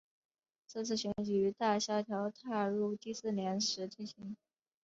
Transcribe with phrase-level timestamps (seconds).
[0.67, 4.35] 这次选举于大萧条踏入第四年时进行。